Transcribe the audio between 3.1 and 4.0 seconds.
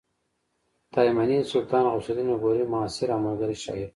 او ملګری شاعر و